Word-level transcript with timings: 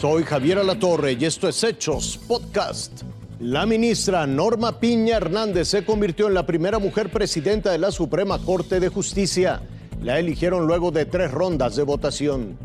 Soy 0.00 0.22
Javier 0.22 0.58
Alatorre 0.58 1.16
y 1.18 1.24
esto 1.24 1.48
es 1.48 1.64
Hechos 1.64 2.20
Podcast. 2.28 3.02
La 3.40 3.66
ministra 3.66 4.28
Norma 4.28 4.78
Piña 4.78 5.16
Hernández 5.16 5.66
se 5.66 5.84
convirtió 5.84 6.28
en 6.28 6.34
la 6.34 6.46
primera 6.46 6.78
mujer 6.78 7.10
presidenta 7.10 7.72
de 7.72 7.78
la 7.78 7.90
Suprema 7.90 8.38
Corte 8.38 8.78
de 8.78 8.90
Justicia. 8.90 9.60
La 10.00 10.20
eligieron 10.20 10.68
luego 10.68 10.92
de 10.92 11.04
tres 11.04 11.32
rondas 11.32 11.74
de 11.74 11.82
votación. 11.82 12.56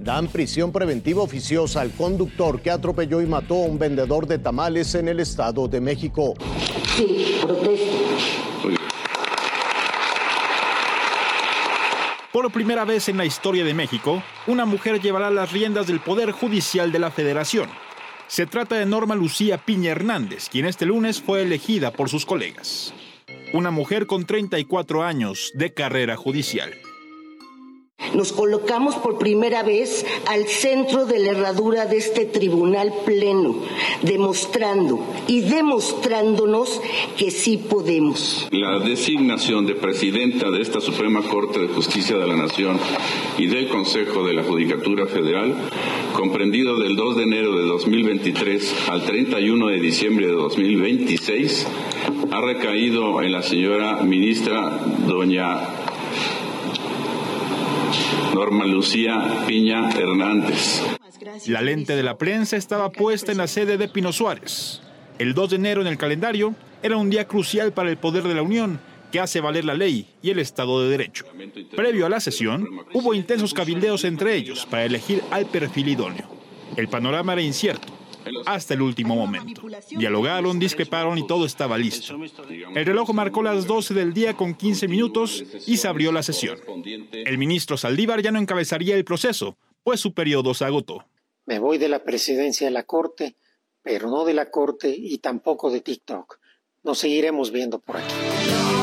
Dan 0.00 0.28
prisión 0.28 0.70
preventiva 0.70 1.22
oficiosa 1.22 1.80
al 1.80 1.92
conductor 1.92 2.60
que 2.60 2.70
atropelló 2.70 3.22
y 3.22 3.26
mató 3.26 3.54
a 3.54 3.68
un 3.68 3.78
vendedor 3.78 4.26
de 4.26 4.38
tamales 4.38 4.94
en 4.94 5.08
el 5.08 5.20
Estado 5.20 5.68
de 5.68 5.80
México. 5.80 6.34
Sí, 6.94 7.38
protesto. 7.40 8.51
Por 12.32 12.50
primera 12.50 12.86
vez 12.86 13.10
en 13.10 13.18
la 13.18 13.26
historia 13.26 13.62
de 13.62 13.74
México, 13.74 14.22
una 14.46 14.64
mujer 14.64 15.02
llevará 15.02 15.30
las 15.30 15.52
riendas 15.52 15.86
del 15.86 16.00
Poder 16.00 16.30
Judicial 16.30 16.90
de 16.90 16.98
la 16.98 17.10
Federación. 17.10 17.68
Se 18.26 18.46
trata 18.46 18.76
de 18.76 18.86
Norma 18.86 19.14
Lucía 19.14 19.58
Piña 19.58 19.90
Hernández, 19.90 20.48
quien 20.48 20.64
este 20.64 20.86
lunes 20.86 21.20
fue 21.20 21.42
elegida 21.42 21.90
por 21.90 22.08
sus 22.08 22.24
colegas. 22.24 22.94
Una 23.52 23.70
mujer 23.70 24.06
con 24.06 24.24
34 24.24 25.02
años 25.02 25.52
de 25.52 25.74
carrera 25.74 26.16
judicial. 26.16 26.72
Nos 28.14 28.32
colocamos 28.32 28.96
por 28.96 29.18
primera 29.18 29.62
vez 29.62 30.04
al 30.26 30.46
centro 30.46 31.06
de 31.06 31.18
la 31.18 31.30
herradura 31.30 31.86
de 31.86 31.96
este 31.96 32.26
tribunal 32.26 32.92
pleno, 33.04 33.56
demostrando 34.02 35.00
y 35.26 35.40
demostrándonos 35.40 36.80
que 37.16 37.30
sí 37.30 37.56
podemos. 37.56 38.48
La 38.50 38.78
designación 38.78 39.66
de 39.66 39.74
presidenta 39.74 40.50
de 40.50 40.60
esta 40.60 40.80
Suprema 40.80 41.22
Corte 41.22 41.60
de 41.60 41.68
Justicia 41.68 42.16
de 42.16 42.26
la 42.26 42.36
Nación 42.36 42.78
y 43.38 43.46
del 43.46 43.68
Consejo 43.68 44.24
de 44.24 44.34
la 44.34 44.42
Judicatura 44.42 45.06
Federal, 45.06 45.54
comprendido 46.14 46.78
del 46.78 46.96
2 46.96 47.16
de 47.16 47.22
enero 47.22 47.56
de 47.56 47.64
2023 47.66 48.88
al 48.90 49.04
31 49.04 49.66
de 49.68 49.80
diciembre 49.80 50.26
de 50.26 50.32
2026, 50.32 51.66
ha 52.30 52.40
recaído 52.40 53.22
en 53.22 53.32
la 53.32 53.42
señora 53.42 54.02
ministra 54.02 54.80
doña 55.06 55.81
Norma 58.34 58.66
Lucía 58.66 59.44
Piña 59.46 59.90
Hernández. 59.90 60.82
La 61.46 61.62
lente 61.62 61.96
de 61.96 62.02
la 62.02 62.18
prensa 62.18 62.56
estaba 62.56 62.90
puesta 62.90 63.32
en 63.32 63.38
la 63.38 63.46
sede 63.46 63.78
de 63.78 63.88
Pino 63.88 64.12
Suárez. 64.12 64.80
El 65.18 65.34
2 65.34 65.50
de 65.50 65.56
enero 65.56 65.80
en 65.80 65.86
el 65.86 65.98
calendario 65.98 66.54
era 66.82 66.96
un 66.96 67.10
día 67.10 67.26
crucial 67.26 67.72
para 67.72 67.90
el 67.90 67.96
poder 67.96 68.24
de 68.24 68.34
la 68.34 68.42
Unión, 68.42 68.80
que 69.10 69.20
hace 69.20 69.40
valer 69.40 69.64
la 69.64 69.74
ley 69.74 70.06
y 70.22 70.30
el 70.30 70.38
Estado 70.38 70.82
de 70.82 70.88
Derecho. 70.88 71.26
Previo 71.76 72.06
a 72.06 72.08
la 72.08 72.20
sesión, 72.20 72.66
hubo 72.92 73.14
intensos 73.14 73.54
cabildeos 73.54 74.04
entre 74.04 74.34
ellos 74.34 74.66
para 74.66 74.84
elegir 74.84 75.22
al 75.30 75.46
perfil 75.46 75.88
idóneo. 75.88 76.28
El 76.76 76.88
panorama 76.88 77.34
era 77.34 77.42
incierto 77.42 78.01
hasta 78.46 78.74
el 78.74 78.82
último 78.82 79.16
momento. 79.16 79.62
Dialogaron, 79.90 80.58
discreparon 80.58 81.18
y 81.18 81.26
todo 81.26 81.46
estaba 81.46 81.78
listo. 81.78 82.18
El 82.74 82.86
reloj 82.86 83.10
marcó 83.12 83.42
las 83.42 83.66
12 83.66 83.94
del 83.94 84.12
día 84.12 84.34
con 84.34 84.54
15 84.54 84.88
minutos 84.88 85.44
y 85.66 85.76
se 85.76 85.88
abrió 85.88 86.12
la 86.12 86.22
sesión. 86.22 86.58
El 87.12 87.38
ministro 87.38 87.76
Saldívar 87.76 88.22
ya 88.22 88.32
no 88.32 88.38
encabezaría 88.38 88.96
el 88.96 89.04
proceso, 89.04 89.56
pues 89.82 90.00
su 90.00 90.14
periodo 90.14 90.54
se 90.54 90.64
agotó. 90.64 91.04
Me 91.46 91.58
voy 91.58 91.78
de 91.78 91.88
la 91.88 92.04
presidencia 92.04 92.66
de 92.66 92.72
la 92.72 92.84
Corte, 92.84 93.36
pero 93.82 94.08
no 94.08 94.24
de 94.24 94.34
la 94.34 94.50
Corte 94.50 94.94
y 94.96 95.18
tampoco 95.18 95.70
de 95.70 95.80
TikTok. 95.80 96.38
Nos 96.84 96.98
seguiremos 96.98 97.50
viendo 97.50 97.78
por 97.78 97.96
aquí. 97.96 98.81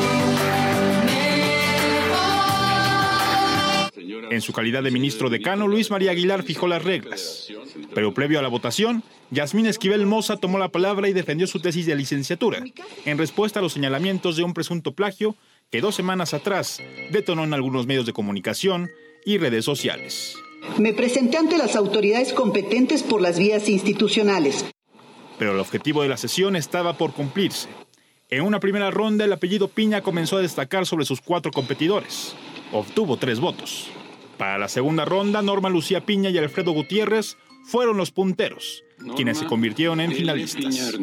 En 4.30 4.40
su 4.40 4.52
calidad 4.52 4.84
de 4.84 4.92
ministro 4.92 5.28
decano, 5.28 5.66
Luis 5.66 5.90
María 5.90 6.12
Aguilar 6.12 6.44
fijó 6.44 6.68
las 6.68 6.84
reglas. 6.84 7.48
Pero 7.94 8.14
previo 8.14 8.38
a 8.38 8.42
la 8.42 8.48
votación, 8.48 9.02
Yasmín 9.30 9.66
Esquivel 9.66 10.06
Moza 10.06 10.36
tomó 10.36 10.56
la 10.58 10.68
palabra 10.68 11.08
y 11.08 11.12
defendió 11.12 11.48
su 11.48 11.58
tesis 11.58 11.86
de 11.86 11.96
licenciatura, 11.96 12.62
en 13.04 13.18
respuesta 13.18 13.58
a 13.58 13.62
los 13.62 13.72
señalamientos 13.72 14.36
de 14.36 14.44
un 14.44 14.54
presunto 14.54 14.92
plagio 14.92 15.34
que 15.70 15.80
dos 15.80 15.96
semanas 15.96 16.32
atrás 16.32 16.80
detonó 17.10 17.42
en 17.42 17.54
algunos 17.54 17.88
medios 17.88 18.06
de 18.06 18.12
comunicación 18.12 18.88
y 19.24 19.38
redes 19.38 19.64
sociales. 19.64 20.36
Me 20.78 20.92
presenté 20.92 21.36
ante 21.36 21.58
las 21.58 21.74
autoridades 21.74 22.32
competentes 22.32 23.02
por 23.02 23.20
las 23.20 23.36
vías 23.36 23.68
institucionales. 23.68 24.64
Pero 25.38 25.52
el 25.52 25.58
objetivo 25.58 26.02
de 26.02 26.08
la 26.08 26.16
sesión 26.16 26.54
estaba 26.54 26.96
por 26.96 27.12
cumplirse. 27.12 27.68
En 28.28 28.42
una 28.42 28.60
primera 28.60 28.92
ronda, 28.92 29.24
el 29.24 29.32
apellido 29.32 29.66
Piña 29.66 30.02
comenzó 30.02 30.36
a 30.36 30.42
destacar 30.42 30.86
sobre 30.86 31.04
sus 31.04 31.20
cuatro 31.20 31.50
competidores. 31.50 32.36
Obtuvo 32.72 33.16
tres 33.16 33.40
votos. 33.40 33.90
Para 34.40 34.56
la 34.56 34.68
segunda 34.68 35.04
ronda, 35.04 35.42
Norma 35.42 35.68
Lucía 35.68 36.06
Piña 36.06 36.30
y 36.30 36.38
Alfredo 36.38 36.72
Gutiérrez 36.72 37.36
fueron 37.62 37.98
los 37.98 38.10
punteros, 38.10 38.82
quienes 39.14 39.36
se 39.36 39.44
convirtieron 39.44 40.00
en 40.00 40.12
finalistas. 40.12 40.98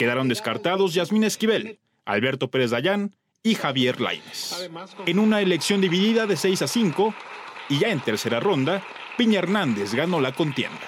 Quedaron 0.00 0.26
descartados 0.26 0.92
Yasmín 0.92 1.22
Esquivel, 1.22 1.78
Alberto 2.04 2.50
Pérez 2.50 2.72
Dayán 2.72 3.14
y 3.44 3.54
Javier 3.54 4.00
Lainez. 4.00 4.68
En 5.06 5.20
una 5.20 5.40
elección 5.40 5.80
dividida 5.80 6.26
de 6.26 6.36
6 6.36 6.62
a 6.62 6.66
5, 6.66 7.14
y 7.68 7.78
ya 7.78 7.90
en 7.90 8.00
tercera 8.00 8.40
ronda, 8.40 8.82
Piña 9.16 9.38
Hernández 9.38 9.94
ganó 9.94 10.20
la 10.20 10.32
contienda. 10.32 10.80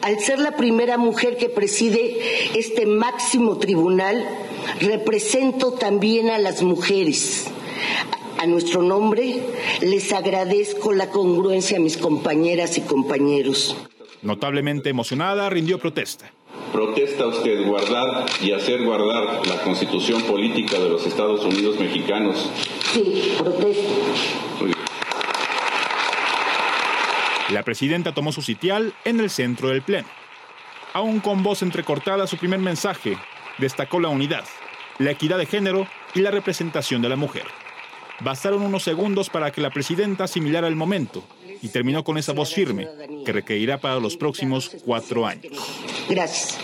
Al 0.00 0.20
ser 0.20 0.38
la 0.38 0.56
primera 0.56 0.96
mujer 0.96 1.36
que 1.38 1.48
preside 1.48 2.56
este 2.56 2.86
máximo 2.86 3.58
tribunal, 3.58 4.24
represento 4.80 5.72
también 5.72 6.30
a 6.30 6.38
las 6.38 6.62
mujeres. 6.62 7.50
A 8.42 8.46
nuestro 8.46 8.82
nombre 8.82 9.40
les 9.82 10.12
agradezco 10.12 10.92
la 10.92 11.10
congruencia 11.10 11.76
a 11.76 11.80
mis 11.80 11.96
compañeras 11.96 12.76
y 12.76 12.80
compañeros. 12.80 13.76
Notablemente 14.20 14.90
emocionada, 14.90 15.48
rindió 15.48 15.78
protesta. 15.78 16.32
Protesta 16.72 17.28
usted 17.28 17.64
guardar 17.64 18.26
y 18.42 18.50
hacer 18.50 18.82
guardar 18.82 19.46
la 19.46 19.62
constitución 19.62 20.22
política 20.22 20.76
de 20.80 20.88
los 20.88 21.06
Estados 21.06 21.44
Unidos 21.44 21.78
mexicanos. 21.78 22.50
Sí, 22.92 23.32
protesto. 23.38 23.92
La 27.50 27.62
presidenta 27.62 28.12
tomó 28.12 28.32
su 28.32 28.42
sitial 28.42 28.92
en 29.04 29.20
el 29.20 29.30
centro 29.30 29.68
del 29.68 29.82
pleno. 29.82 30.08
Aún 30.94 31.20
con 31.20 31.44
voz 31.44 31.62
entrecortada, 31.62 32.26
su 32.26 32.38
primer 32.38 32.58
mensaje 32.58 33.16
destacó 33.58 34.00
la 34.00 34.08
unidad, 34.08 34.42
la 34.98 35.12
equidad 35.12 35.38
de 35.38 35.46
género 35.46 35.86
y 36.12 36.22
la 36.22 36.32
representación 36.32 37.02
de 37.02 37.08
la 37.08 37.14
mujer. 37.14 37.44
Bastaron 38.20 38.62
unos 38.62 38.82
segundos 38.82 39.30
para 39.30 39.50
que 39.50 39.60
la 39.60 39.70
presidenta 39.70 40.24
asimilara 40.24 40.68
el 40.68 40.76
momento 40.76 41.24
y 41.60 41.68
terminó 41.68 42.04
con 42.04 42.18
esa 42.18 42.32
voz 42.32 42.52
firme 42.52 42.88
que 43.24 43.32
requerirá 43.32 43.78
para 43.78 43.98
los 43.98 44.16
próximos 44.16 44.76
cuatro 44.84 45.26
años. 45.26 45.52
Gracias. 46.08 46.58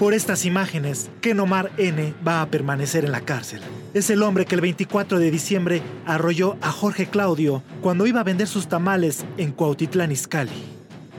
Por 0.00 0.14
estas 0.14 0.46
imágenes, 0.46 1.10
Ken 1.20 1.38
Omar 1.40 1.72
N. 1.76 2.14
va 2.26 2.40
a 2.40 2.46
permanecer 2.46 3.04
en 3.04 3.12
la 3.12 3.20
cárcel. 3.20 3.60
Es 3.92 4.08
el 4.08 4.22
hombre 4.22 4.46
que 4.46 4.54
el 4.54 4.62
24 4.62 5.18
de 5.18 5.30
diciembre 5.30 5.82
arrolló 6.06 6.56
a 6.62 6.72
Jorge 6.72 7.04
Claudio 7.04 7.62
cuando 7.82 8.06
iba 8.06 8.20
a 8.20 8.24
vender 8.24 8.48
sus 8.48 8.66
tamales 8.66 9.26
en 9.36 9.52
Cuautitlán 9.52 10.10
Izcalli. 10.10 10.64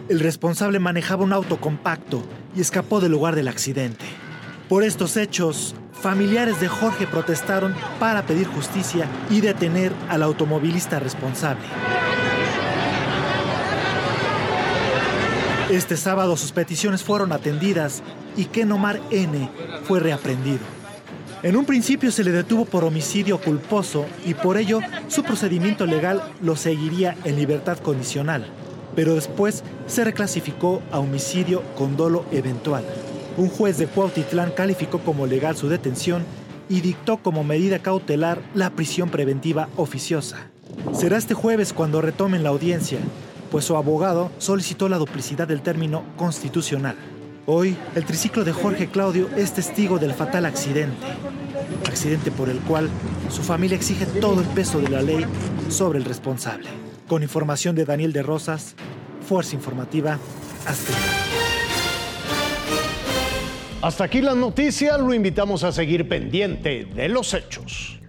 El 0.09 0.19
responsable 0.19 0.79
manejaba 0.79 1.23
un 1.23 1.31
auto 1.31 1.62
compacto 1.62 2.23
y 2.56 2.62
escapó 2.62 3.00
del 3.00 3.12
lugar 3.12 3.35
del 3.35 3.47
accidente. 3.47 4.06
Por 4.69 4.84
estos 4.84 5.17
hechos, 5.17 5.75
familiares 5.91 6.59
de 6.59 6.67
Jorge 6.67 7.07
protestaron 7.07 7.75
para 8.00 8.25
pedir 8.25 8.47
justicia 8.47 9.07
y 9.29 9.41
detener 9.41 9.91
al 10.09 10.23
automovilista 10.23 11.00
responsable. 11.00 11.63
Este 15.69 15.95
sábado 15.95 16.35
sus 16.35 16.51
peticiones 16.51 17.01
fueron 17.01 17.31
atendidas 17.31 18.03
y 18.36 18.45
Ken 18.45 18.71
Omar 18.71 19.00
N. 19.09 19.50
fue 19.83 20.01
reaprendido. 20.01 20.59
En 21.44 21.56
un 21.56 21.65
principio 21.65 22.12
se 22.12 22.24
le 22.24 22.31
detuvo 22.31 22.65
por 22.65 22.83
homicidio 22.83 23.39
culposo 23.39 24.06
y 24.25 24.33
por 24.33 24.57
ello 24.57 24.80
su 25.07 25.24
procedimiento 25.24 25.86
legal 25.86 26.21
lo 26.42 26.56
seguiría 26.56 27.15
en 27.24 27.36
libertad 27.36 27.77
condicional, 27.80 28.45
pero 28.96 29.16
después 29.16 29.64
se 29.88 30.04
reclasificó 30.04 30.82
a 30.92 31.00
homicidio 31.00 31.64
con 31.78 31.98
dolo 31.98 32.26
eventual. 32.32 32.84
Un 33.38 33.50
juez 33.50 33.78
de 33.78 33.88
Cuautitlán 33.88 34.52
calificó 34.52 35.00
como 35.00 35.26
legal 35.26 35.56
su 35.56 35.70
detención 35.70 36.24
y 36.70 36.82
dictó 36.82 37.18
como 37.18 37.44
medida 37.44 37.80
cautelar 37.80 38.42
la 38.54 38.72
prisión 38.72 39.10
preventiva 39.10 39.70
oficiosa. 39.78 40.48
Será 40.94 41.18
este 41.18 41.34
jueves 41.34 41.74
cuando 41.74 42.02
retomen 42.02 42.44
la 42.44 42.50
audiencia, 42.50 43.00
pues 43.50 43.66
su 43.66 43.76
abogado 43.76 44.32
solicitó 44.38 44.88
la 44.88 44.98
duplicidad 44.98 45.48
del 45.48 45.62
término 45.62 46.04
constitucional. 46.18 46.96
Hoy, 47.46 47.76
el 47.96 48.06
triciclo 48.06 48.44
de 48.44 48.54
Jorge 48.54 48.88
Claudio 48.88 49.28
es 49.36 49.54
testigo 49.54 50.00
del 50.00 50.14
fatal 50.14 50.46
accidente, 50.46 51.08
accidente 51.88 52.32
por 52.32 52.50
el 52.50 52.60
cual 52.60 52.90
su 53.30 53.42
familia 53.42 53.76
exige 53.76 54.06
todo 54.06 54.42
el 54.42 54.48
peso 54.48 54.80
de 54.80 54.90
la 54.90 55.02
ley 55.02 55.26
sobre 55.70 56.00
el 56.00 56.06
responsable. 56.06 56.91
Con 57.12 57.24
información 57.24 57.75
de 57.75 57.84
Daniel 57.84 58.13
de 58.13 58.24
Rosas, 58.24 58.74
Fuerza 59.28 59.54
Informativa 59.54 60.18
Azteca. 60.66 60.98
Hasta 63.81 64.06
aquí 64.06 64.22
la 64.22 64.34
noticia, 64.34 64.98
lo 64.98 65.13
invitamos 65.13 65.66
a 65.66 65.74
seguir 65.74 66.08
pendiente 66.08 66.86
de 66.86 67.10
los 67.10 67.34
hechos. 67.34 68.00